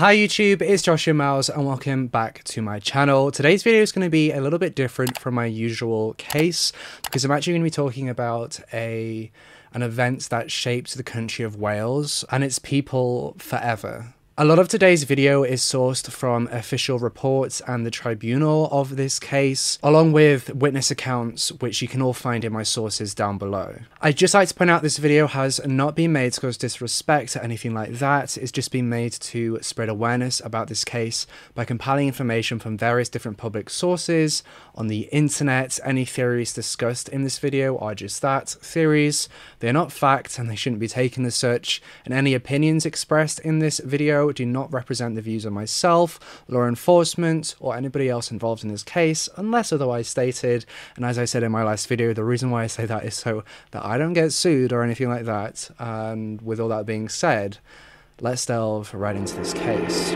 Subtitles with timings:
[0.00, 3.30] Hi YouTube, it's Joshua Miles and welcome back to my channel.
[3.30, 6.72] Today's video is going to be a little bit different from my usual case
[7.04, 9.30] because I'm actually going to be talking about a
[9.74, 14.14] an event that shaped the country of Wales and its people forever.
[14.40, 19.18] A lot of today's video is sourced from official reports and the tribunal of this
[19.18, 23.80] case, along with witness accounts, which you can all find in my sources down below.
[24.00, 27.36] I'd just like to point out this video has not been made to cause disrespect
[27.36, 31.66] or anything like that, it's just been made to spread awareness about this case by
[31.66, 34.42] compiling information from various different public sources
[34.74, 35.78] on the internet.
[35.84, 39.28] Any theories discussed in this video are just that, theories.
[39.58, 43.58] They're not facts and they shouldn't be taken as such, and any opinions expressed in
[43.58, 48.62] this video do not represent the views of myself, law enforcement, or anybody else involved
[48.62, 50.64] in this case, unless otherwise stated.
[50.96, 53.14] And as I said in my last video, the reason why I say that is
[53.14, 55.70] so that I don't get sued or anything like that.
[55.78, 57.58] And with all that being said,
[58.20, 60.14] let's delve right into this case.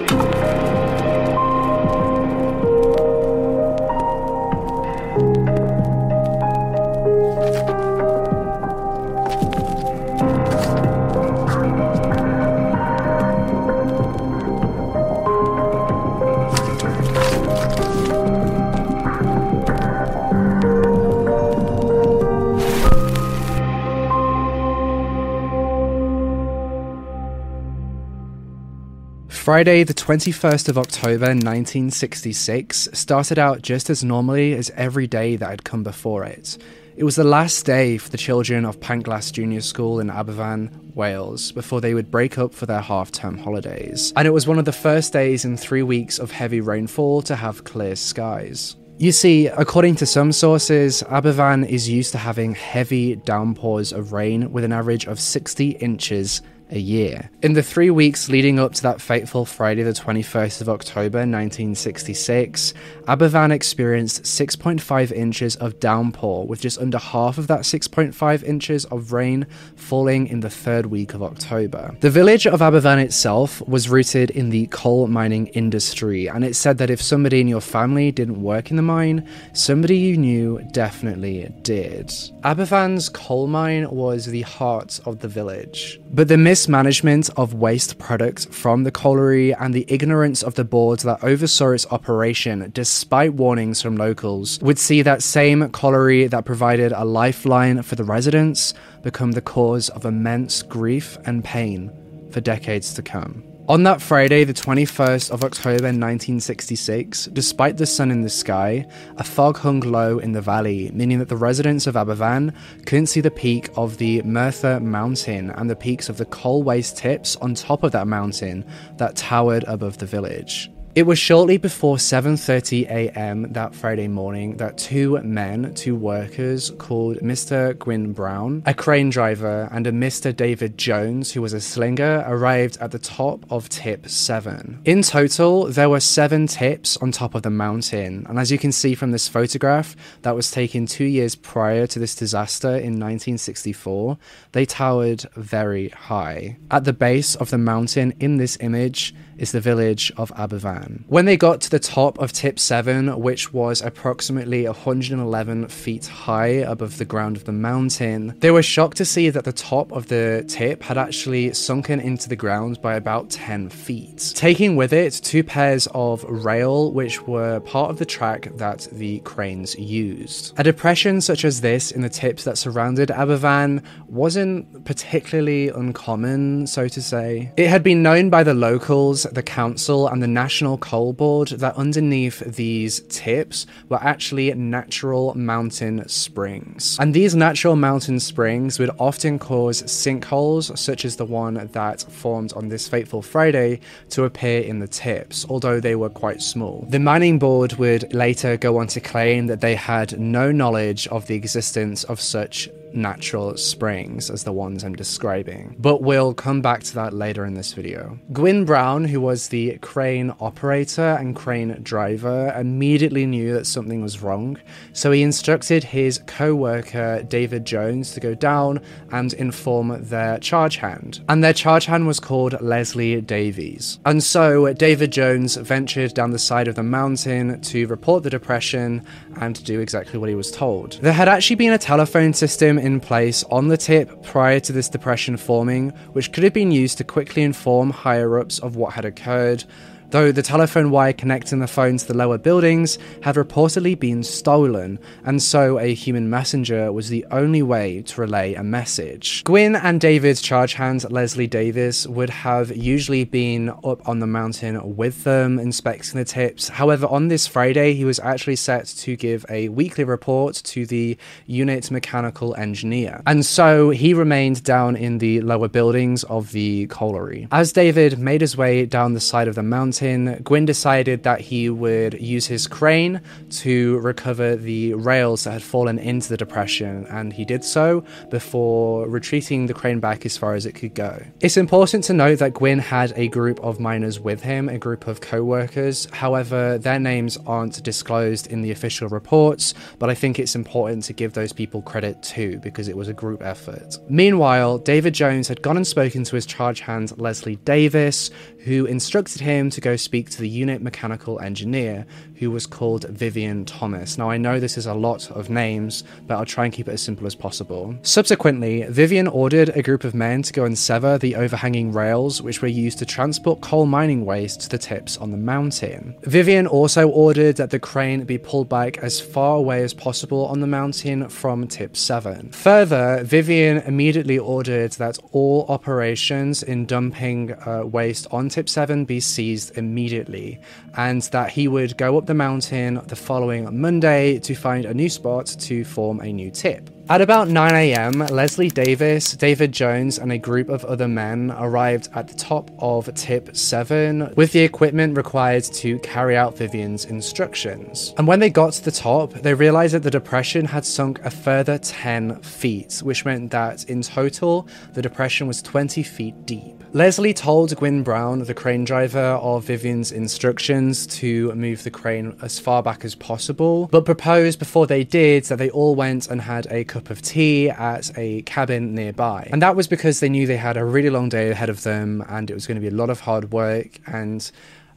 [29.45, 35.50] Friday, the 21st of October 1966, started out just as normally as every day that
[35.50, 36.56] had come before it.
[36.97, 41.53] It was the last day for the children of Pantglas Junior School in Aberfan, Wales,
[41.53, 44.15] before they would break up for their half term holidays.
[44.17, 47.37] And it was one of the first days in three weeks of heavy rainfall to
[47.37, 48.77] have clear skies.
[48.97, 54.53] You see, according to some sources, Aberfan is used to having heavy downpours of rain
[54.53, 56.41] with an average of 60 inches
[56.75, 57.30] a year.
[57.42, 62.75] In the three weeks leading up to that fateful Friday, the 21st of October 1966,
[63.06, 69.12] Aberfan experienced 6.5 inches of downpour, with just under half of that 6.5 inches of
[69.12, 71.94] rain falling in the third week of October.
[72.00, 76.78] The village of Aberfan itself was rooted in the coal mining industry, and it said
[76.78, 81.53] that if somebody in your family didn't work in the mine, somebody you knew definitely
[81.62, 82.09] did.
[82.43, 88.47] Aberfan's coal mine was the heart of the village, but the mismanagement of waste products
[88.47, 93.82] from the colliery and the ignorance of the board that oversaw its operation, despite warnings
[93.82, 98.72] from locals, would see that same colliery that provided a lifeline for the residents
[99.03, 101.92] become the cause of immense grief and pain
[102.30, 103.53] for decades to come.
[103.66, 108.86] On that Friday, the 21st of October 1966, despite the sun in the sky,
[109.16, 112.54] a fog hung low in the valley, meaning that the residents of Aberfan
[112.84, 116.98] couldn't see the peak of the Merthyr Mountain and the peaks of the coal waste
[116.98, 118.66] tips on top of that mountain
[118.98, 120.70] that towered above the village.
[120.94, 123.53] It was shortly before 7:30 a.m.
[123.53, 127.77] that Friday morning that two men, two workers called Mr.
[127.77, 130.34] Gwyn Brown, a crane driver, and a Mr.
[130.34, 134.78] David Jones, who was a slinger, arrived at the top of tip 7.
[134.84, 138.71] In total, there were 7 tips on top of the mountain, and as you can
[138.71, 144.16] see from this photograph that was taken 2 years prior to this disaster in 1964,
[144.53, 146.56] they towered very high.
[146.71, 151.05] At the base of the mountain in this image is the village of Aberfan.
[151.09, 156.47] When they got to the top of tip 7, which was approximately 111 feet high
[156.47, 160.09] above the ground of the mountain, they were shocked to see that the top of
[160.09, 165.12] the tip had actually sunken into the ground by about 10 feet, taking with it
[165.12, 170.53] two pairs of rail which were part of the track that the cranes used.
[170.59, 176.89] A depression such as this in the tips that surrounded Aberfan wasn't particularly uncommon, so
[176.89, 177.53] to say.
[177.56, 181.76] It had been known by the locals the council, and the National Coal Board that
[181.76, 186.96] underneath these tips were actually natural mountain springs.
[187.00, 192.52] And these natural mountain springs would often cause sinkholes, such as the one that formed
[192.54, 193.80] on this fateful Friday,
[194.10, 196.86] to appear in the tips, although they were quite small.
[196.88, 201.27] The mining board would later go on to claim that they had no knowledge of
[201.27, 206.82] the existence of such natural springs as the ones I'm describing, but we'll come back
[206.84, 208.18] to that later in this video.
[208.32, 214.22] Gwyn Brown, who was the crane operator and crane driver, immediately knew that something was
[214.22, 214.58] wrong,
[214.92, 218.80] so he instructed his co-worker David Jones to go down
[219.10, 221.24] and inform their charge hand.
[221.28, 223.98] And their charge hand was called Leslie Davies.
[224.04, 229.04] And so David Jones ventured down the side of the mountain to report the depression
[229.41, 230.92] and to do exactly what he was told.
[231.00, 234.91] There had actually been a telephone system in place on the tip prior to this
[234.91, 239.07] depression forming, which could have been used to quickly inform higher ups of what had
[239.07, 239.65] occurred
[240.10, 244.98] though the telephone wire connecting the phone to the lower buildings had reportedly been stolen,
[245.24, 249.42] and so a human messenger was the only way to relay a message.
[249.45, 254.97] Gwyn and David's charge hand, Leslie Davies, would have usually been up on the mountain
[254.97, 256.68] with them, inspecting the tips.
[256.68, 261.16] However, on this Friday, he was actually set to give a weekly report to the
[261.47, 267.49] unit mechanical engineer, and so he remained down in the lower buildings of the colliery.
[267.50, 271.40] As David made his way down the side of the mountain, mountain, Gwyn decided that
[271.40, 273.20] he would use his crane
[273.50, 279.08] to recover the rails that had fallen into the depression, and he did so before
[279.08, 281.23] retreating the crane back as far as it could go.
[281.40, 285.06] It's important to note that Gwyn had a group of miners with him, a group
[285.06, 286.08] of co workers.
[286.12, 291.12] However, their names aren't disclosed in the official reports, but I think it's important to
[291.12, 293.99] give those people credit too, because it was a group effort.
[294.08, 298.30] Meanwhile, David Jones had gone and spoken to his charge hand, Leslie Davies,
[298.64, 302.07] who instructed him to go speak to the unit mechanical engineer,
[302.44, 304.18] who was called Vivian Thomas.
[304.18, 306.92] Now, I know this is a lot of names, but I'll try and keep it
[306.92, 307.96] as simple as possible.
[308.02, 312.61] Subsequently, Vivian ordered a group of men to go and sever the overhanging rails, which
[312.61, 316.14] were used to transport coal mining waste to the tips on the mountain.
[316.23, 320.61] Vivian also ordered that the crane be pulled back as far away as possible on
[320.61, 322.50] the mountain from tip 7.
[322.50, 329.18] Further, Vivian immediately ordered that all operations in dumping uh, waste on tip 7 be
[329.18, 330.61] seized immediately,
[330.94, 335.09] and that he would go up the mountain the following Monday to find a new
[335.09, 336.90] spot to form a new tip.
[337.07, 342.09] At about 9 am, Leslie Davies, David Jones, and a group of other men arrived
[342.14, 348.14] at the top of Tip 7 with the equipment required to carry out Vivian's instructions.
[348.16, 351.30] And when they got to the top, they realized that the depression had sunk a
[351.30, 356.74] further 10 feet, which meant that in total, the depression was 20 feet deep.
[356.94, 362.61] Leslie told Gwyn Brown, the crane driver, of Vivian's instructions to move the crane as
[362.61, 366.68] far back as possible, but proposed before they did that they all went and had
[366.70, 369.49] a cup of tea at a cabin nearby.
[369.50, 372.25] And that was because they knew they had a really long day ahead of them
[372.28, 374.49] and it was going to be a lot of hard work and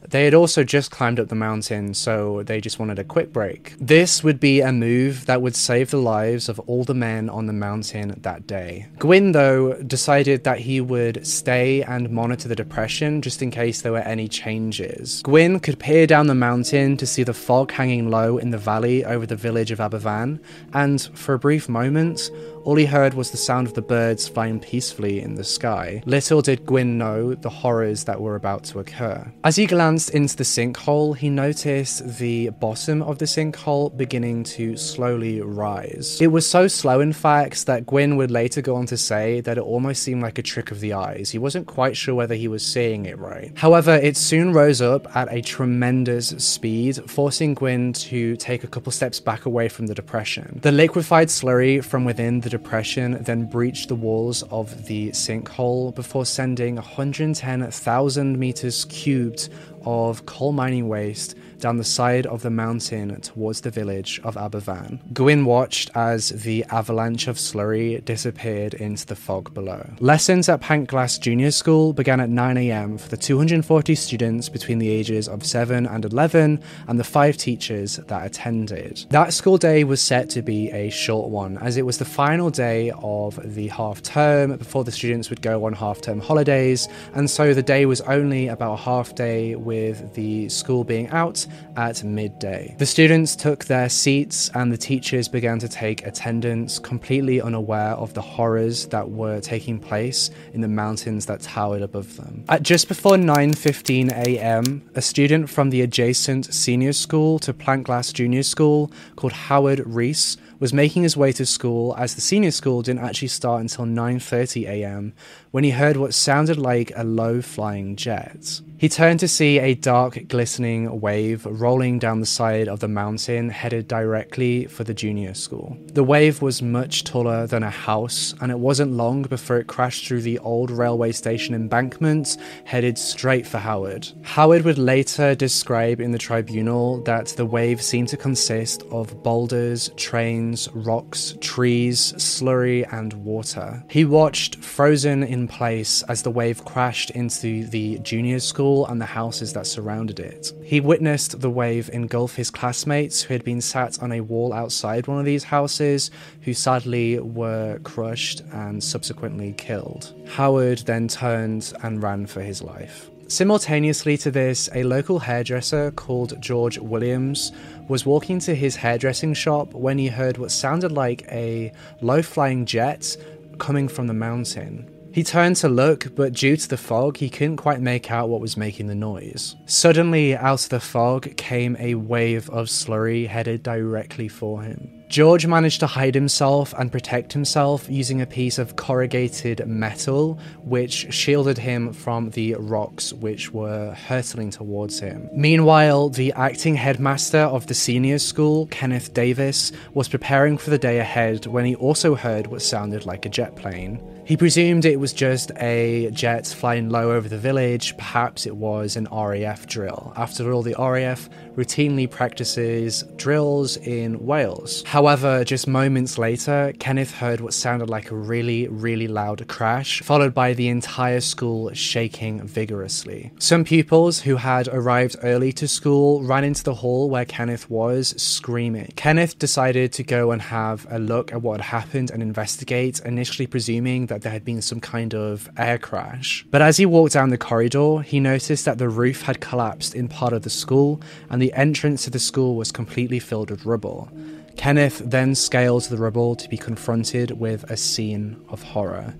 [0.06, 3.74] they had also just climbed up the mountain, so they just wanted a quick break.
[3.80, 7.46] This would be a move that would save the lives of all the men on
[7.46, 8.86] the mountain that day.
[8.98, 13.92] Gwyn, though, decided that he would stay and monitor the depression just in case there
[13.92, 15.22] were any changes.
[15.22, 19.04] Gwyn could peer down the mountain to see the fog hanging low in the valley
[19.04, 20.40] over the village of Aberfan,
[20.72, 22.30] and for a brief moment,
[22.68, 26.02] all he heard was the sound of the birds flying peacefully in the sky.
[26.04, 29.26] Little did Gwyn know the horrors that were about to occur.
[29.42, 34.76] As he glanced into the sinkhole, he noticed the bottom of the sinkhole beginning to
[34.76, 36.20] slowly rise.
[36.20, 39.56] It was so slow, in fact, that Gwyn would later go on to say that
[39.56, 41.30] it almost seemed like a trick of the eyes.
[41.30, 43.50] He wasn't quite sure whether he was seeing it right.
[43.56, 48.92] However, it soon rose up at a tremendous speed, forcing Gwyn to take a couple
[48.92, 50.60] steps back away from the depression.
[50.62, 56.26] The liquefied slurry from within the depression then breached the walls of the sinkhole before
[56.26, 59.48] sending 110,000 meters cubed
[59.84, 64.98] of coal mining waste down the side of the mountain towards the village of Aberfan.
[65.12, 69.90] Gwyn watched as the avalanche of slurry disappeared into the fog below.
[70.00, 75.28] Lessons at Pantglas Junior School began at 9am for the 240 students between the ages
[75.28, 79.04] of 7 and 11 and the five teachers that attended.
[79.10, 82.50] That school day was set to be a short one as it was the final
[82.50, 87.28] day of the half term before the students would go on half term holidays, and
[87.28, 92.02] so the day was only about a half day with the school being out at
[92.04, 92.74] midday.
[92.78, 98.14] The students took their seats and the teachers began to take attendance, completely unaware of
[98.14, 102.44] the horrors that were taking place in the mountains that towered above them.
[102.48, 108.42] At just before 9:15 a.m., a student from the adjacent senior school to Pantglas Junior
[108.42, 113.04] School called Howard Reese was making his way to school as the senior school didn't
[113.04, 115.12] actually start until 9:30 a.m.
[115.50, 118.60] when he heard what sounded like a low flying jet.
[118.78, 123.50] He turned to see a dark glistening wave rolling down the side of the mountain
[123.50, 125.76] headed directly for the junior school.
[125.94, 130.06] The wave was much taller than a house and it wasn't long before it crashed
[130.06, 134.06] through the old railway station embankment headed straight for Howard.
[134.22, 139.90] Howard would later describe in the tribunal that the wave seemed to consist of boulders,
[139.96, 143.82] trains rocks, trees, slurry, and water.
[143.90, 149.06] He watched frozen in place as the wave crashed into the junior school and the
[149.06, 150.52] houses that surrounded it.
[150.64, 155.06] He witnessed the wave engulf his classmates who had been sat on a wall outside
[155.06, 156.10] one of these houses,
[156.42, 160.14] who sadly were crushed and subsequently killed.
[160.26, 163.10] Howard then turned and ran for his life.
[163.28, 167.52] Simultaneously to this, a local hairdresser called George Williams
[167.86, 172.64] was walking to his hairdressing shop when he heard what sounded like a low flying
[172.64, 173.14] jet
[173.58, 174.88] coming from the mountain.
[175.18, 178.40] He turned to look, but due to the fog, he couldn't quite make out what
[178.40, 179.56] was making the noise.
[179.66, 185.02] Suddenly, out of the fog came a wave of slurry headed directly for him.
[185.08, 191.12] George managed to hide himself and protect himself using a piece of corrugated metal, which
[191.12, 195.28] shielded him from the rocks which were hurtling towards him.
[195.32, 201.00] Meanwhile, the acting headmaster of the senior school, Kenneth Davis, was preparing for the day
[201.00, 204.00] ahead when he also heard what sounded like a jet plane.
[204.28, 208.94] He presumed it was just a jet flying low over the village, perhaps it was
[208.94, 210.12] an RAF drill.
[210.16, 214.84] After all, the RAF routinely practices drills in Wales.
[214.86, 220.34] However, just moments later, Kenneth heard what sounded like a really, really loud crash, followed
[220.34, 223.32] by the entire school shaking vigorously.
[223.38, 228.10] Some pupils who had arrived early to school ran into the hall where Kenneth was,
[228.22, 228.92] screaming.
[228.94, 233.46] Kenneth decided to go and have a look at what had happened and investigate, initially
[233.46, 236.44] presuming that that there had been some kind of air crash.
[236.50, 240.08] But as he walked down the corridor, he noticed that the roof had collapsed in
[240.08, 244.10] part of the school, and the entrance to the school was completely filled with rubble.
[244.56, 249.14] Kenneth then scaled the rubble to be confronted with a scene of horror.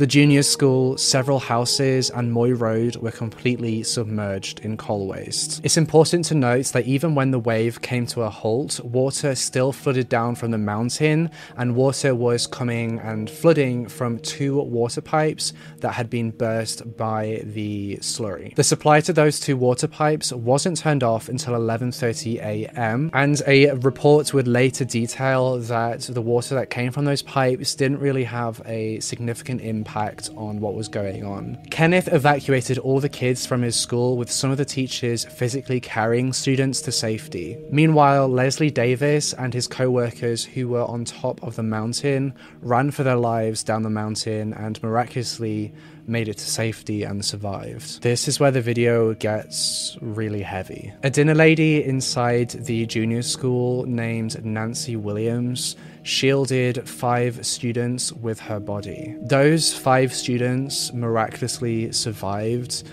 [0.00, 5.60] The junior school, several houses, and Moy Road were completely submerged in coal waste.
[5.62, 9.72] It's important to note that even when the wave came to a halt, water still
[9.72, 15.52] flooded down from the mountain, and water was coming and flooding from two water pipes
[15.80, 18.54] that had been burst by the slurry.
[18.54, 23.72] The supply to those two water pipes wasn't turned off until 11:30 a.m., and a
[23.72, 28.62] report would later detail that the water that came from those pipes didn't really have
[28.64, 31.58] a significant impact impact on what was going on.
[31.70, 36.32] Kenneth evacuated all the kids from his school, with some of the teachers physically carrying
[36.32, 37.58] students to safety.
[37.70, 42.90] Meanwhile, Leslie Davies and his co workers, who were on top of the mountain, ran
[42.90, 45.72] for their lives down the mountain and miraculously
[46.06, 48.02] made it to safety and survived.
[48.02, 50.92] This is where the video gets really heavy.
[51.02, 58.60] A dinner lady inside the junior school named Nancy Williams shielded five students with her
[58.60, 59.16] body.
[59.20, 62.84] Those five students miraculously survived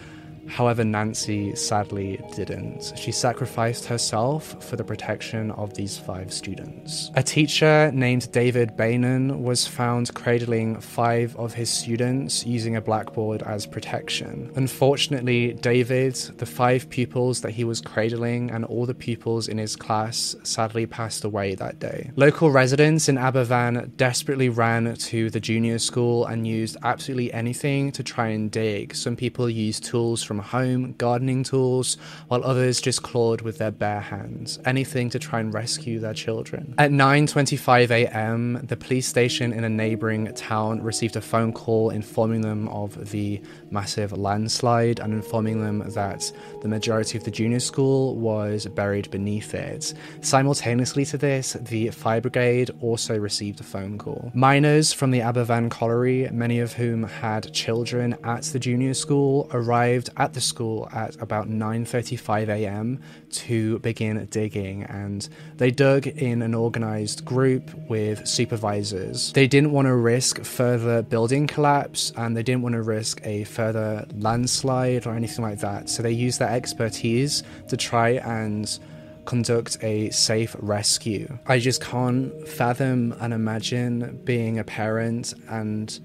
[0.48, 2.94] However, Nancy sadly didn't.
[2.96, 7.12] She sacrificed herself for the protection of these five students.
[7.16, 13.44] A teacher named David Beynon was found cradling five of his students using a blackboard
[13.44, 14.52] as protection.
[14.56, 19.76] Unfortunately, David, the five pupils that he was cradling, and all the pupils in his
[19.76, 22.12] class sadly passed away that day.
[22.16, 28.04] Local residents in Aberfan desperately ran to the junior school and used absolutely anything to
[28.04, 28.96] try and dig.
[28.96, 33.72] Some people used tools from from home, gardening tools, while others just clawed with their
[33.72, 36.76] bare hands, anything to try and rescue their children.
[36.78, 42.42] At 9:25 a.m., the police station in a neighboring town received a phone call informing
[42.42, 43.42] them of the
[43.72, 49.54] massive landslide and informing them that the majority of the junior school was buried beneath
[49.54, 49.94] it.
[50.22, 54.32] Simultaneously to this, the fire brigade also received a phone call.
[54.34, 60.10] Miners from the Aberfan colliery, many of whom had children at the junior school, arrived
[60.18, 63.00] at the school at about 9:35 a.m.
[63.32, 69.34] to begin digging and they dug in an organized group with supervisors.
[69.34, 73.44] They didn't want to risk further building collapse and they didn't want to risk a
[73.46, 75.90] further landslide or anything like that.
[75.90, 78.80] So they used their expertise to try and
[79.26, 81.38] conduct a safe rescue.
[81.46, 86.00] I just can't fathom and imagine being a parent and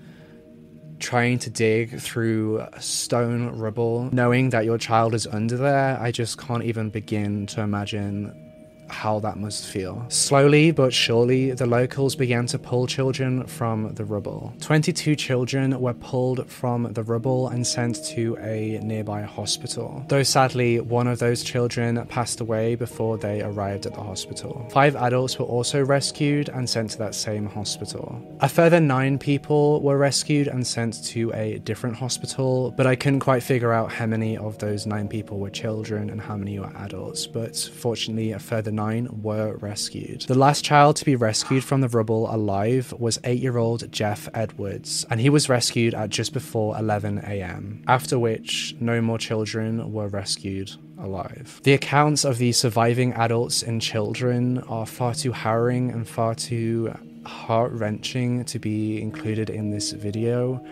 [1.02, 6.00] trying to dig through stone rubble, knowing that your child is under there.
[6.00, 8.51] I just can't even begin to imagine
[8.92, 10.04] how that must feel.
[10.08, 14.52] Slowly but surely, the locals began to pull children from the rubble.
[14.60, 20.04] 22 children were pulled from the rubble and sent to a nearby hospital.
[20.08, 24.68] Though sadly, one of those children passed away before they arrived at the hospital.
[24.70, 28.20] Five adults were also rescued and sent to that same hospital.
[28.40, 33.20] A further nine people were rescued and sent to a different hospital, but I couldn't
[33.20, 36.72] quite figure out how many of those nine people were children and how many were
[36.76, 37.26] adults.
[37.26, 40.22] But fortunately, a further 109 were rescued.
[40.22, 45.20] The last child to be rescued from the rubble alive was 8-year-old Jeff Edwards, and
[45.20, 50.72] he was rescued at just before 11 a.m., after which no more children were rescued
[50.98, 51.60] alive.
[51.62, 56.92] The accounts of the surviving adults and children are far too harrowing and far too
[57.24, 60.64] heart wrenching to be included in this video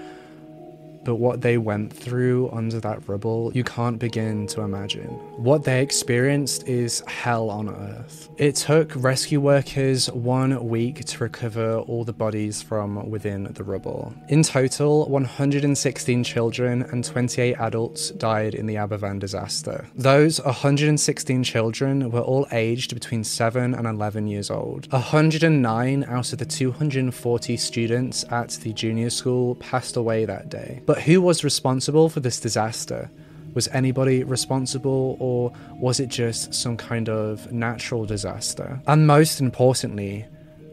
[1.04, 5.09] but what they went through under that rubble, you can't begin to imagine.
[5.37, 8.28] What they experienced is hell on earth.
[8.37, 14.14] It took rescue workers one week to recover all the bodies from within the rubble.
[14.28, 19.87] In total, 116 children and 28 adults died in the Aberfan disaster.
[19.95, 24.90] Those 116 children were all aged between 7 and 11 years old.
[24.92, 30.80] 109 out of the 240 students at the junior school passed away that day.
[30.91, 33.13] But who was responsible for this disaster?
[33.55, 38.83] Was anybody responsible, or was it just some kind of natural disaster?
[38.89, 40.27] And most importantly,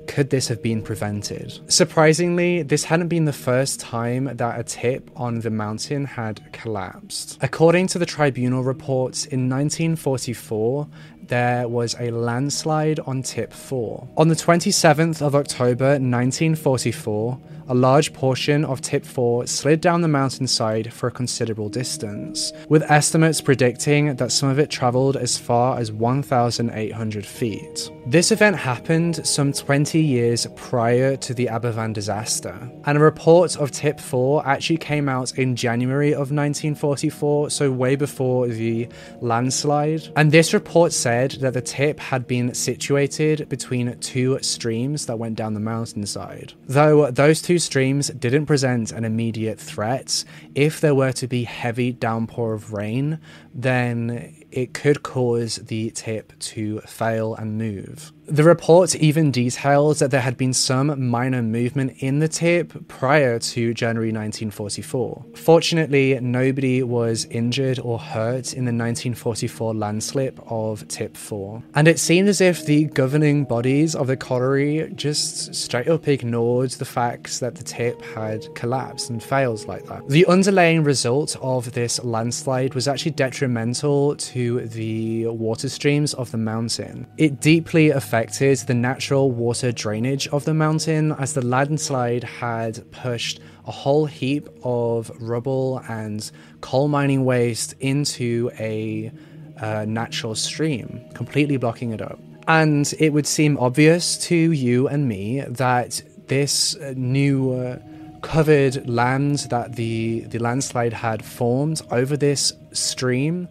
[0.07, 1.59] could this have been prevented?
[1.71, 7.37] Surprisingly, this hadn't been the first time that a tip on the mountain had collapsed.
[7.43, 10.87] According to the tribunal reports, in 1944,
[11.27, 14.07] there was a landslide on Tip 4.
[14.17, 20.07] On the 27th of October 1944, a large portion of Tip 4 slid down the
[20.07, 25.77] mountainside for a considerable distance, with estimates predicting that some of it travelled as far
[25.77, 27.91] as 1,800 feet.
[28.05, 33.71] This event happened some 20 years prior to the Aberfan disaster, and a report of
[33.71, 38.87] Tip 4 actually came out in January of 1944, so way before the
[39.19, 40.07] landslide.
[40.15, 45.35] And this report said that the tip had been situated between two streams that went
[45.35, 46.53] down the mountainside.
[46.67, 50.23] Though those two streams didn't present an immediate threat,
[50.55, 53.19] if there were to be heavy downpour of rain,
[53.53, 58.11] then it could cause the tip to fail and move.
[58.29, 63.39] The report even details that there had been some minor movement in the tip prior
[63.39, 65.25] to January 1944.
[65.35, 71.63] Fortunately, nobody was injured or hurt in the 1944 landslip of Tip 4.
[71.73, 76.71] And it seemed as if the governing bodies of the colliery just straight up ignored
[76.71, 80.05] the facts that the tip had collapsed and failed like that.
[80.09, 86.37] The underlying result of this landslide was actually detrimental to the water streams of the
[86.37, 87.07] mountain.
[87.17, 93.39] It deeply affected the natural water drainage of the mountain as the landslide had pushed
[93.65, 96.31] a whole heap of rubble and
[96.61, 99.11] coal mining waste into a
[99.59, 102.19] uh, natural stream, completely blocking it up.
[102.47, 107.79] And it would seem obvious to you and me that this uh, new uh,
[108.21, 113.47] covered land that the, the landslide had formed over this stream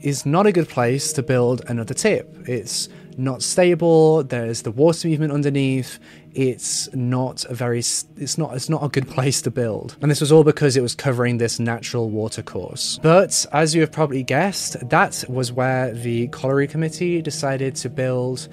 [0.00, 2.48] is not a good place to build another tip.
[2.48, 4.22] It's not stable.
[4.22, 5.98] There's the water movement underneath.
[6.32, 7.80] It's not a very.
[7.80, 8.54] It's not.
[8.54, 9.96] It's not a good place to build.
[10.00, 12.98] And this was all because it was covering this natural water course.
[13.02, 18.48] But as you have probably guessed, that was where the colliery committee decided to build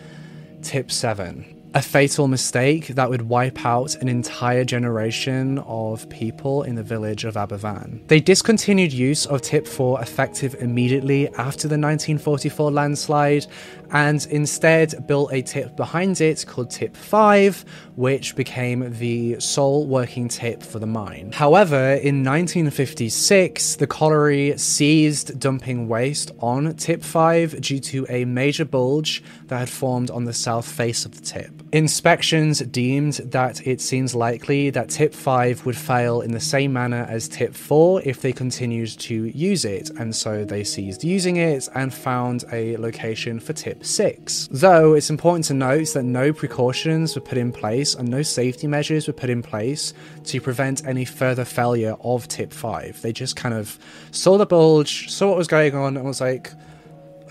[0.62, 6.76] Tip Seven a fatal mistake that would wipe out an entire generation of people in
[6.76, 8.08] the village of Aberfan.
[8.08, 13.48] They discontinued use of Tip 4 effective immediately after the 1944 landslide
[13.92, 20.30] and instead built a tip behind it called Tip 5, which became the sole working
[20.30, 21.32] tip for the mine.
[21.34, 28.66] However, in 1956, the colliery ceased dumping waste on Tip 5 due to a major
[28.66, 31.52] bulge that had formed on the south face of the tip.
[31.72, 37.06] Inspections deemed that it seems likely that Tip 5 would fail in the same manner
[37.10, 41.68] as Tip 4 if they continued to use it, and so they ceased using it
[41.76, 44.48] and found a location for Tip 6.
[44.52, 48.68] Though it's important to note that no precautions were put in place and no safety
[48.68, 49.94] measures were put in place
[50.26, 53.02] to prevent any further failure of Tip 5.
[53.02, 53.78] They just kind of
[54.12, 56.52] saw the bulge, saw what was going on, and was like,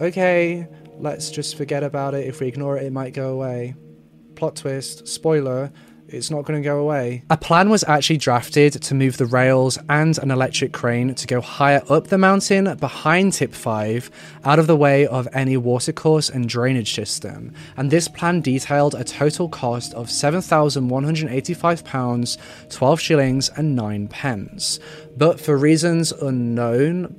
[0.01, 0.67] okay,
[0.99, 2.27] let's just forget about it.
[2.27, 3.75] If we ignore it, it might go away.
[4.35, 5.73] Plot twist, spoiler,
[6.09, 7.25] it's not going to go away.
[7.31, 11.41] A plan was actually drafted to move the rails and an electric crane to go
[11.41, 14.11] higher up the mountain behind Tip 5,
[14.45, 17.55] out of the way of any watercourse and drainage system.
[17.77, 24.79] And this plan detailed a total cost of £7,185, 12 shillings, and 9 pence.
[25.17, 27.19] But for reasons unknown,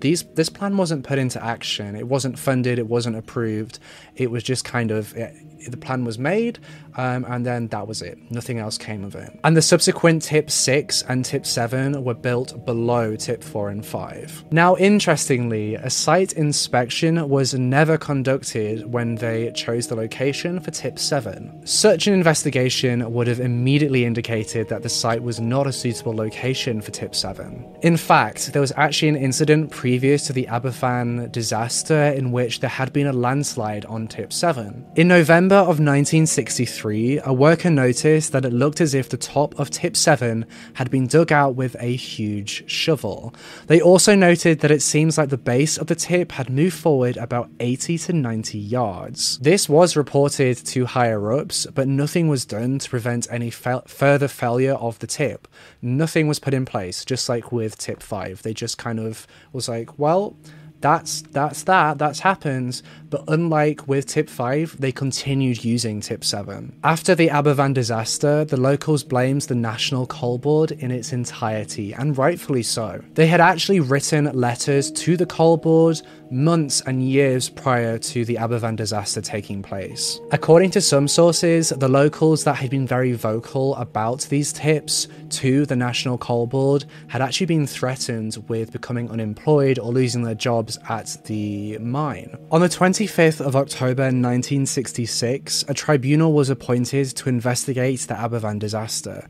[0.00, 1.96] these this plan wasn't put into action.
[1.96, 2.78] It wasn't funded.
[2.78, 3.78] It wasn't approved.
[4.16, 5.34] It was just kind of it,
[5.68, 6.58] the plan was made,
[6.96, 8.18] um, and then that was it.
[8.30, 9.38] Nothing else came of it.
[9.44, 14.44] And the subsequent tip six and tip seven were built below tip four and five.
[14.50, 20.98] Now, interestingly, a site inspection was never conducted when they chose the location for tip
[20.98, 21.66] seven.
[21.66, 26.80] Such an investigation would have immediately indicated that the site was not a suitable location
[26.80, 27.66] for tip seven.
[27.82, 32.70] In fact, there was actually an incident previous to the Aberfan disaster in which there
[32.70, 34.86] had been a landslide on tip seven.
[34.94, 39.68] In November of 1963, a worker noticed that it looked as if the top of
[39.70, 43.34] tip 7 had been dug out with a huge shovel.
[43.66, 47.16] They also noted that it seems like the base of the tip had moved forward
[47.16, 49.38] about 80 to 90 yards.
[49.38, 54.74] This was reported to higher ups, but nothing was done to prevent any further failure
[54.74, 55.48] of the tip.
[55.82, 58.42] Nothing was put in place, just like with tip 5.
[58.42, 60.36] They just kind of was like, well,
[60.80, 66.78] that's that's that that's happened but unlike with tip 5 they continued using tip 7
[66.84, 72.16] after the aberfan disaster the locals blamed the national coal board in its entirety and
[72.16, 73.02] rightfully so.
[73.14, 78.36] They had actually written letters to the coal board months and years prior to the
[78.36, 80.20] aberfan disaster taking place.
[80.30, 85.66] According to some sources the locals that had been very vocal about these tips to
[85.66, 90.69] the national coal board had actually been threatened with becoming unemployed or losing their jobs
[90.76, 92.36] jobs at the mine.
[92.50, 99.28] On the 25th of October 1966, a tribunal was appointed to investigate the Aberfan disaster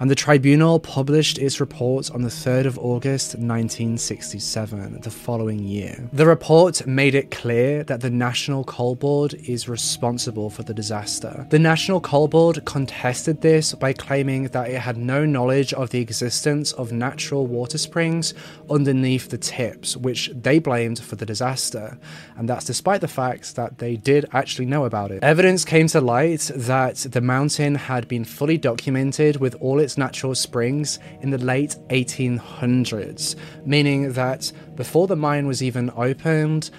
[0.00, 6.08] and the tribunal published its report on the 3rd of August 1967, the following year.
[6.14, 11.46] The report made it clear that the National Coal Board is responsible for the disaster.
[11.50, 16.00] The National Coal Board contested this by claiming that it had no knowledge of the
[16.00, 18.32] existence of natural water springs
[18.70, 21.98] underneath the tips, which they blamed for the disaster,
[22.36, 25.22] and that's despite the fact that they did actually know about it.
[25.22, 29.98] Evidence came to light that the mountain had been fully documented with all its its
[29.98, 33.34] natural springs in the late 1800s,
[33.66, 36.70] meaning that before the mine was even opened,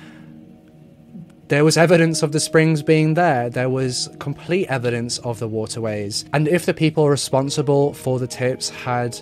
[1.49, 3.49] there was evidence of the springs being there.
[3.49, 6.23] There was complete evidence of the waterways.
[6.31, 9.19] And if the people responsible for the tips had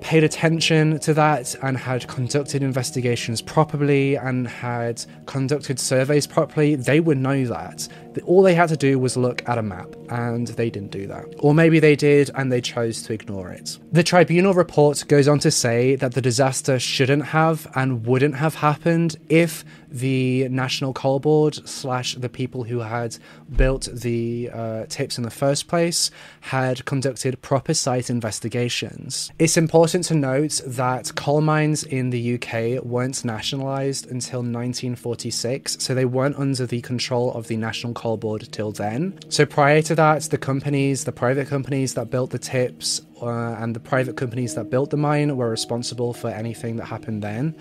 [0.00, 7.00] paid attention to that and had conducted investigations properly and had conducted surveys properly, they
[7.00, 7.86] would know that.
[8.24, 11.26] All they had to do was look at a map, and they didn't do that.
[11.38, 13.78] Or maybe they did and they chose to ignore it.
[13.92, 18.56] The tribunal report goes on to say that the disaster shouldn't have and wouldn't have
[18.56, 23.16] happened if the National Coal Board slash the people who had
[23.56, 29.30] built the uh, tips in the first place had conducted proper site investigations.
[29.38, 35.94] It's important to note that coal mines in the UK weren't nationalised until 1946, so
[35.94, 39.18] they weren't under the control of the National Coal Board till then.
[39.28, 43.74] So prior to that, the companies, the private companies that built the tips, uh, and
[43.74, 47.54] the private companies that built the mine were responsible for anything that happened then.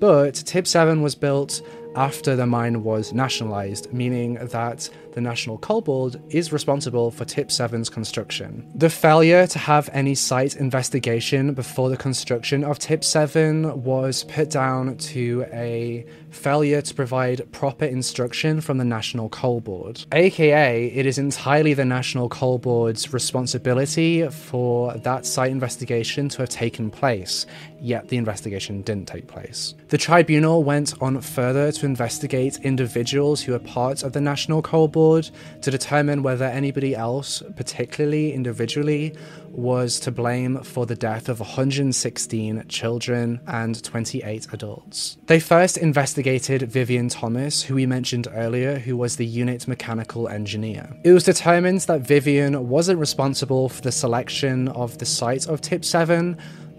[0.00, 1.62] But Tip 7 was built
[1.96, 7.48] after the mine was nationalised, meaning that the National Coal Board is responsible for Tip
[7.48, 8.68] 7's construction.
[8.74, 14.50] The failure to have any site investigation before the construction of Tip 7 was put
[14.50, 20.04] down to a failure to provide proper instruction from the National Coal Board.
[20.10, 26.48] AKA, it is entirely the National Coal Board's responsibility for that site investigation to have
[26.48, 27.46] taken place,
[27.80, 29.74] yet the investigation didn't take place.
[29.88, 34.88] The tribunal went on further to investigate individuals who are part of the National Coal
[34.88, 35.30] Board
[35.62, 39.14] to determine whether anybody else, particularly individually,
[39.50, 45.16] was to blame for the death of 116 children and 28 adults.
[45.26, 50.96] They first investigated Vivian Thomas, who we mentioned earlier, who was the unit mechanical engineer.
[51.04, 55.84] It was determined that Vivian wasn't responsible for the selection of the site of Tip
[55.84, 56.36] 7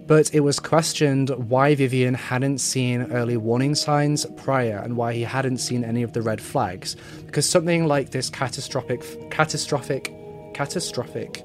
[0.08, 5.24] but it was questioned why Vivian hadn't seen early warning signs prior and why he
[5.24, 6.96] hadn't seen any of the red flags.
[7.26, 10.14] Because something like this catastrophic, catastrophic,
[10.54, 11.44] catastrophic,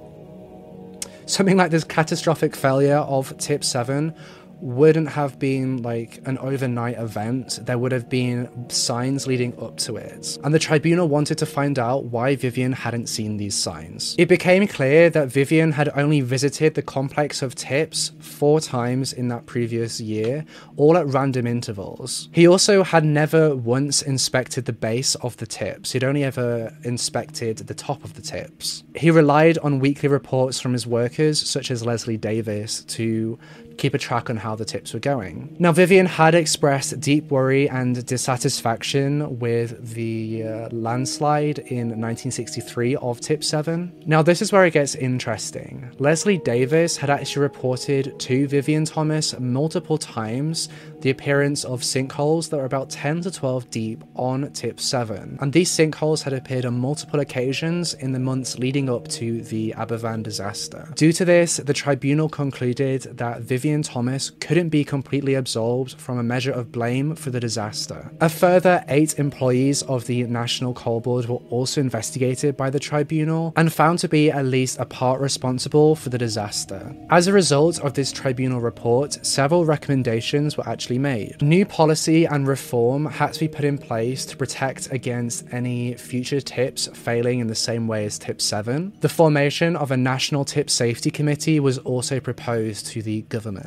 [1.26, 4.14] something like this catastrophic failure of Tip 7
[4.60, 7.60] wouldn't have been like an overnight event.
[7.62, 10.38] There would have been signs leading up to it.
[10.44, 14.14] And the tribunal wanted to find out why Vivian hadn't seen these signs.
[14.18, 19.28] It became clear that Vivian had only visited the complex of tips four times in
[19.28, 20.44] that previous year,
[20.76, 22.28] all at random intervals.
[22.32, 27.58] He also had never once inspected the base of the tips, he'd only ever inspected
[27.58, 28.84] the top of the tips.
[28.94, 33.38] He relied on weekly reports from his workers, such as Leslie Davies, to
[33.80, 35.56] keep a track on how the tips were going.
[35.58, 43.20] Now, Vivian had expressed deep worry and dissatisfaction with the uh, landslide in 1963 of
[43.20, 44.04] Tip 7.
[44.06, 45.90] Now, this is where it gets interesting.
[45.98, 50.68] Leslie Davies had actually reported to Vivian Thomas multiple times
[51.00, 55.38] the appearance of sinkholes that were about 10 to 12 deep on Tip 7.
[55.40, 59.74] And these sinkholes had appeared on multiple occasions in the months leading up to the
[59.78, 60.86] Aberfan disaster.
[60.96, 66.22] Due to this, the tribunal concluded that Vivian Thomas couldn't be completely absolved from a
[66.22, 68.10] measure of blame for the disaster.
[68.20, 73.52] A further eight employees of the National Coal Board were also investigated by the tribunal
[73.56, 76.94] and found to be at least a part responsible for the disaster.
[77.10, 81.40] As a result of this tribunal report, several recommendations were actually made.
[81.40, 86.40] New policy and reform had to be put in place to protect against any future
[86.40, 88.92] tips failing in the same way as Tip 7.
[89.00, 93.59] The formation of a National Tip Safety Committee was also proposed to the government.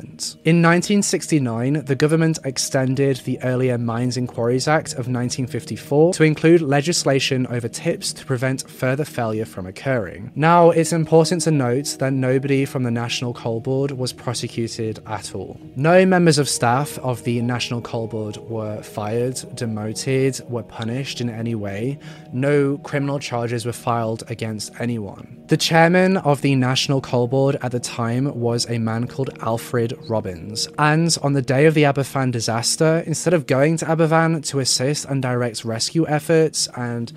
[0.44, 6.60] In 1969, the government extended the earlier Mines and Quarries Act of 1954 to include
[6.60, 10.32] legislation over tips to prevent further failure from occurring.
[10.34, 15.34] Now, it's important to note that nobody from the National Coal Board was prosecuted at
[15.34, 15.60] all.
[15.76, 21.30] No members of staff of the National Coal Board were fired, demoted, were punished in
[21.30, 21.98] any way.
[22.32, 25.43] No criminal charges were filed against anyone.
[25.54, 29.96] The chairman of the National Coal Board at the time was a man called Alfred
[30.08, 30.66] Robens.
[30.80, 35.04] And on the day of the Aberfan disaster, instead of going to Aberfan to assist
[35.04, 37.12] and direct rescue efforts and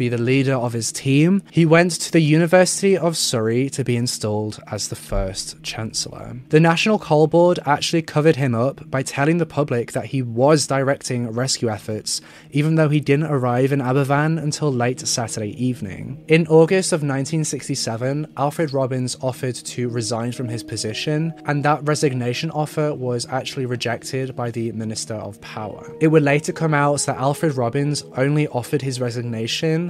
[0.00, 3.96] be the leader of his team, he went to the University of Surrey to be
[3.96, 6.38] installed as the first Chancellor.
[6.48, 10.66] The National Coal Board actually covered him up by telling the public that he was
[10.66, 16.24] directing rescue efforts, even though he didn't arrive in Aberfan until late Saturday evening.
[16.28, 22.50] In August of 1967, Alfred Robens offered to resign from his position, and that resignation
[22.52, 25.94] offer was actually rejected by the Minister of Power.
[26.00, 29.89] It would later come out that Alfred Robens only offered his resignation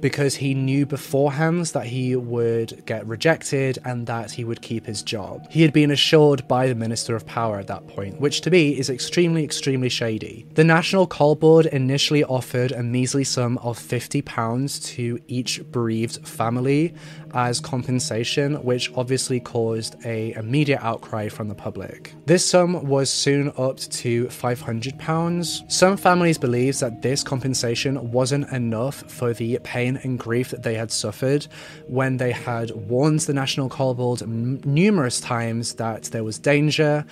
[0.00, 5.02] because he knew beforehand that he would get rejected and that he would keep his
[5.02, 5.46] job.
[5.50, 8.78] He had been assured by the Minister of Power at that point, which to me
[8.78, 10.46] is extremely, extremely shady.
[10.54, 16.94] The National Coal Board initially offered a measly sum of £50 to each bereaved family
[17.34, 22.14] as compensation, which obviously caused a immediate outcry from the public.
[22.26, 25.70] This sum was soon upped to £500.
[25.70, 30.74] Some families believed that this compensation wasn't enough for the pain and grief that they
[30.74, 31.46] had suffered
[31.86, 37.04] when they had warned the National Coal Board m- numerous times that there was danger.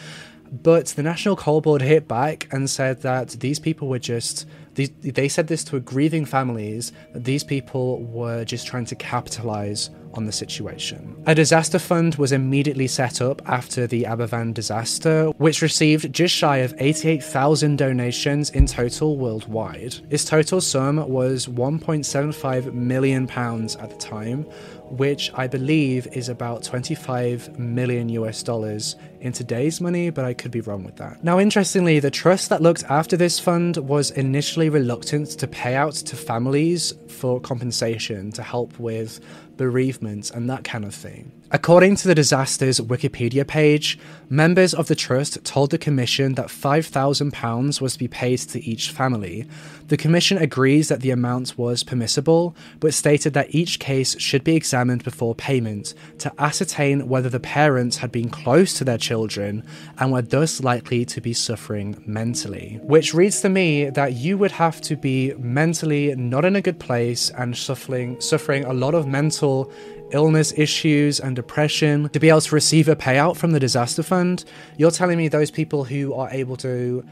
[0.62, 5.29] But the National Coal Board hit back and said that these people were just they,
[5.29, 11.16] said this to grieving families these people were just trying to capitalize on the situation.
[11.27, 16.59] A disaster fund was immediately set up after the Aberfan disaster, which received just shy
[16.59, 19.96] of 88,000 donations in total worldwide.
[20.11, 24.44] Its total sum was 1.75 million pounds at the time,
[24.90, 30.51] which I believe is about 25 million US dollars in today's money, but I could
[30.51, 31.23] be wrong with that.
[31.23, 35.95] Now, interestingly, the trust that looked after this fund was initially reluctant to pay out
[35.95, 39.21] to families for compensation to help with
[39.57, 41.31] bereavement and that kind of thing.
[41.53, 43.99] According to the disaster's Wikipedia page,
[44.31, 48.91] members of the trust told the Commission that £5,000 was to be paid to each
[48.91, 49.47] family.
[49.89, 54.57] The Commission agrees that the amount was permissible, but stated that each case should be
[54.57, 60.12] examined before payment to ascertain whether the parents had been close to their children and
[60.12, 62.81] were thus likely to be suffering mentally.
[62.83, 66.79] Which reads to me that you would have to be mentally not in a good
[66.79, 69.72] place and suffering suffering a lot of mental
[70.12, 74.44] illness issues and depression to be able to receive a payout from the disaster fund.
[74.77, 77.05] You're telling me those people who are able to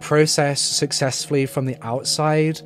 [0.00, 2.60] process successfully from the outside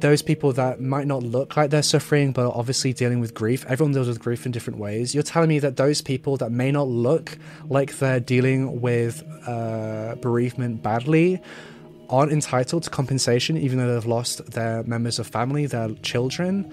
[0.00, 3.64] those people that might not look like they're suffering but are obviously dealing with grief
[3.68, 6.70] everyone deals with grief in different ways you're telling me that those people that may
[6.70, 11.40] not look like they're dealing with uh, bereavement badly
[12.08, 16.72] aren't entitled to compensation even though they've lost their members of family their children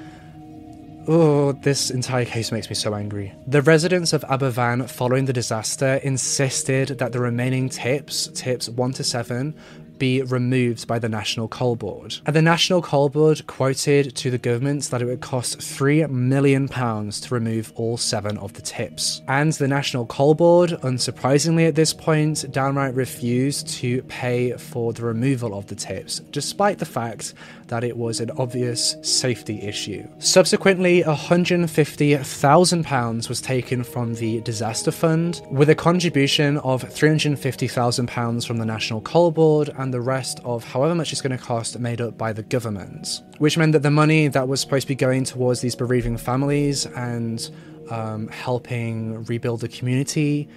[1.08, 3.32] Oh, this entire case makes me so angry.
[3.46, 9.04] The residents of Aberfan following the disaster insisted that the remaining tips, tips 1 to
[9.04, 9.54] 7,
[9.98, 12.18] be removed by the National Coal Board.
[12.26, 16.68] And the National Coal Board quoted to the government that it would cost £3 million
[16.68, 19.22] to remove all seven of the tips.
[19.28, 25.04] And the National Coal Board, unsurprisingly at this point, downright refused to pay for the
[25.04, 27.34] removal of the tips, despite the fact
[27.67, 30.08] that it was an obvious safety issue.
[30.19, 38.65] Subsequently, £150,000 was taken from the disaster fund, with a contribution of £350,000 from the
[38.65, 42.17] National Coal Board and the rest of however much it's going to cost made up
[42.17, 43.21] by the government.
[43.39, 46.86] Which meant that the money that was supposed to be going towards these bereaving families
[46.86, 47.49] and
[47.89, 50.47] um, helping rebuild the community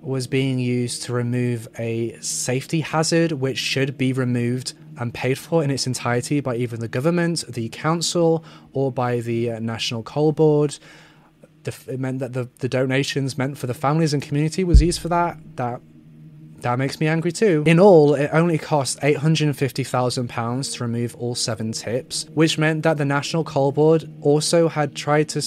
[0.00, 5.62] was being used to remove a safety hazard which should be removed and paid for
[5.62, 10.32] in its entirety by either the government, the council, or by the uh, National Coal
[10.32, 10.78] Board.
[11.64, 15.00] The, it meant that the, the donations meant for the families and community was used
[15.00, 15.38] for that.
[15.56, 15.80] That
[16.60, 17.62] that makes me angry too.
[17.66, 23.04] In all, it only cost £850,000 to remove all seven tips, which meant that the
[23.04, 25.42] National Coal Board also had tried to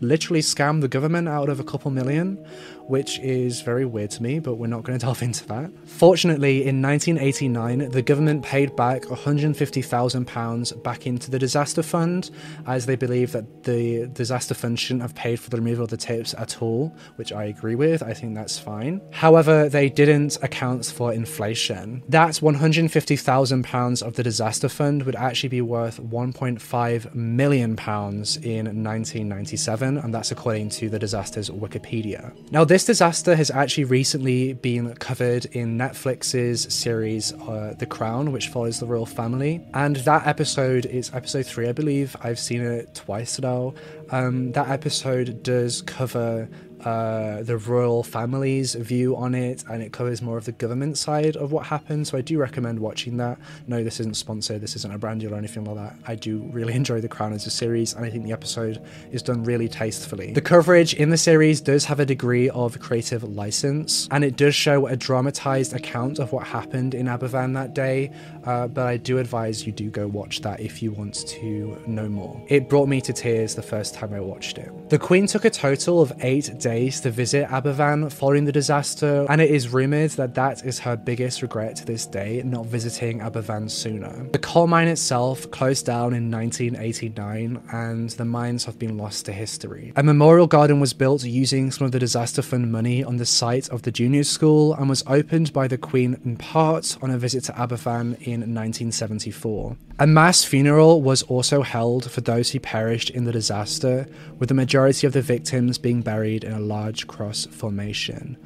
[0.00, 2.44] literally scam the government out of a couple million,
[2.90, 5.70] which is very weird to me, but we're not going to delve into that.
[5.86, 12.30] Fortunately, in 1989, the government paid back £150,000 back into the disaster fund,
[12.66, 15.96] as they believe that the disaster fund shouldn't have paid for the removal of the
[15.96, 18.02] tapes at all, which I agree with.
[18.02, 19.00] I think that's fine.
[19.12, 22.02] However, they didn't account for inflation.
[22.08, 30.14] That £150,000 of the disaster fund would actually be worth £1.5 million in 1997, and
[30.14, 32.32] that's according to the disaster's Wikipedia.
[32.50, 38.32] Now, this this disaster has actually recently been covered in Netflix's series uh, The Crown,
[38.32, 39.60] which follows the royal family.
[39.74, 42.16] And that episode is episode three, I believe.
[42.22, 43.74] I've seen it twice now.
[44.08, 46.48] Um, that episode does cover
[46.84, 51.36] uh, the royal family's view on it, and it covers more of the government side
[51.36, 52.06] of what happened.
[52.08, 53.38] So I do recommend watching that.
[53.66, 54.60] No, this isn't sponsored.
[54.60, 55.96] This isn't a brand deal or anything like that.
[56.06, 59.22] I do really enjoy The Crown as a series, and I think the episode is
[59.22, 60.32] done really tastefully.
[60.32, 64.54] The coverage in the series does have a degree of creative license, and it does
[64.54, 68.10] show a dramatized account of what happened in Aberfan that day.
[68.44, 72.08] Uh, but I do advise you do go watch that if you want to know
[72.08, 72.42] more.
[72.48, 74.70] It brought me to tears the first time I watched it.
[74.88, 79.26] The Queen took a total of eight days days to visit Aberfan following the disaster,
[79.28, 83.18] and it is rumoured that that is her biggest regret to this day, not visiting
[83.18, 84.14] Aberfan sooner.
[84.30, 89.32] The coal mine itself closed down in 1989, and the mines have been lost to
[89.32, 89.92] history.
[89.96, 93.68] A memorial garden was built using some of the disaster fund money on the site
[93.70, 97.42] of the junior school and was opened by the Queen in part on a visit
[97.44, 99.76] to Aberfan in 1974.
[99.98, 104.06] A mass funeral was also held for those who perished in the disaster,
[104.38, 108.36] with the majority of the victims being buried in a large cross formation.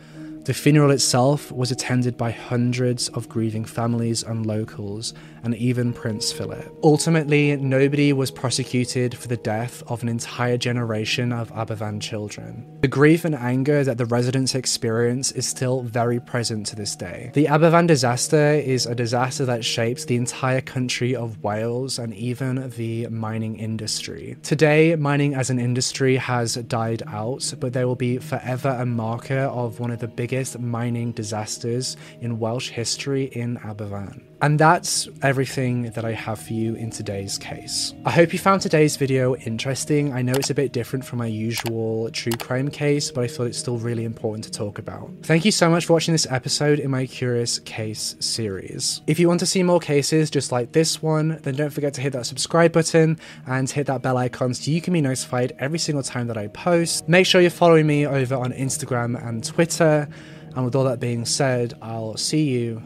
[0.44, 6.32] The funeral itself was attended by hundreds of grieving families and locals, and even Prince
[6.32, 6.74] Philip.
[6.82, 12.66] Ultimately, nobody was prosecuted for the death of an entire generation of Aberfan children.
[12.80, 17.30] The grief and anger that the residents experience is still very present to this day.
[17.34, 22.70] The Aberfan disaster is a disaster that shaped the entire country of Wales and even
[22.76, 24.36] the mining industry.
[24.42, 29.40] Today, mining as an industry has died out, but there will be forever a marker
[29.40, 34.22] of one of the biggest mining disasters in Welsh history in Aberfan.
[34.42, 37.94] And that's everything that I have for you in today's case.
[38.04, 40.12] I hope you found today's video interesting.
[40.12, 43.46] I know it's a bit different from my usual true crime case, but I thought
[43.46, 45.10] it's still really important to talk about.
[45.22, 49.00] Thank you so much for watching this episode in my Curious Case series.
[49.06, 52.00] If you want to see more cases just like this one, then don't forget to
[52.00, 55.78] hit that subscribe button and hit that bell icon so you can be notified every
[55.78, 57.08] single time that I post.
[57.08, 60.08] Make sure you're following me over on Instagram and Twitter.
[60.54, 62.82] And with all that being said, I'll see you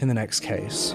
[0.00, 0.94] in the next case.